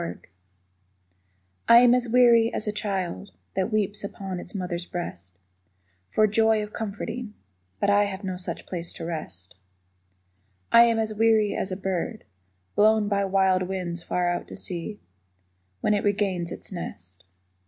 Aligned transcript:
A 0.01 0.03
SONG 0.03 0.21
I 1.69 1.77
am 1.81 1.93
as 1.93 2.09
weary 2.09 2.51
as 2.51 2.65
a 2.67 2.71
child 2.71 3.29
That 3.55 3.71
weeps 3.71 4.03
upon 4.03 4.39
its 4.39 4.55
mother's 4.55 4.87
breast 4.87 5.31
For 6.09 6.25
joy 6.25 6.63
of 6.63 6.73
comforting. 6.73 7.35
But 7.79 7.91
I 7.91 8.05
Have 8.05 8.23
no 8.23 8.35
such 8.35 8.65
place 8.65 8.93
to 8.93 9.05
rest. 9.05 9.53
I 10.71 10.85
am 10.85 10.97
as 10.97 11.13
weary 11.13 11.53
as 11.55 11.71
a 11.71 11.77
bird 11.77 12.23
Blown 12.75 13.09
by 13.09 13.25
wild 13.25 13.61
winds 13.61 14.01
far 14.01 14.27
out 14.27 14.47
to 14.47 14.55
sea 14.55 14.99
When 15.81 15.93
it 15.93 16.03
regains 16.03 16.51
its 16.51 16.71
nest. 16.71 17.23